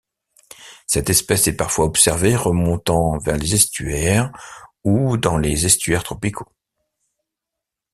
Cette 0.87 1.11
espèce 1.11 1.47
est 1.47 1.55
parfois 1.55 1.85
observée 1.85 2.35
remontant 2.35 3.19
vers 3.19 3.37
les 3.37 3.53
estuaires 3.53 4.31
ou 4.83 5.15
dans 5.15 5.37
les 5.37 5.67
estuaires 5.67 6.01
tropicaux. 6.01 6.51